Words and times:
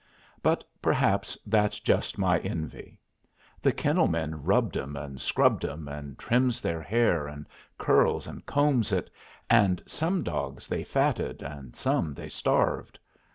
But 0.41 0.63
perhaps 0.81 1.37
that's 1.45 1.79
just 1.79 2.17
my 2.17 2.39
envy. 2.39 2.97
The 3.61 3.71
kennel 3.71 4.07
men 4.07 4.41
rubbed 4.43 4.75
'em 4.75 4.95
and 4.95 5.21
scrubbed 5.21 5.63
'em, 5.63 5.87
and 5.87 6.17
trims 6.17 6.59
their 6.59 6.81
hair 6.81 7.27
and 7.27 7.45
curls 7.77 8.25
and 8.25 8.43
combs 8.47 8.91
it, 8.91 9.11
and 9.47 9.83
some 9.85 10.23
dogs 10.23 10.67
they 10.67 10.83
fatted 10.83 11.43
and 11.43 11.75
some 11.75 12.15
they 12.15 12.29
starved. 12.29 12.97